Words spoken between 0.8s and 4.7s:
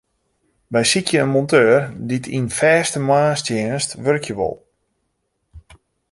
sykje in monteur dy't yn fêste moarnstsjinst wurkje wol.